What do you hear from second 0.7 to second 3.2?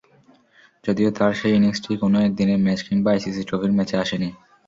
যদিও তাঁর সেই ইনিংসটি কোনো একদিনের ম্যাচ কিংবা